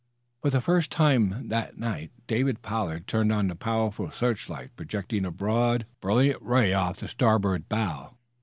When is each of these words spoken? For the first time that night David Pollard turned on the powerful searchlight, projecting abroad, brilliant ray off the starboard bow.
For 0.41 0.49
the 0.49 0.61
first 0.61 0.91
time 0.91 1.49
that 1.49 1.77
night 1.77 2.09
David 2.25 2.63
Pollard 2.63 3.05
turned 3.05 3.31
on 3.31 3.47
the 3.49 3.55
powerful 3.55 4.09
searchlight, 4.09 4.75
projecting 4.75 5.25
abroad, 5.25 5.85
brilliant 5.99 6.41
ray 6.41 6.73
off 6.73 6.97
the 6.97 7.07
starboard 7.07 7.69
bow. 7.69 8.17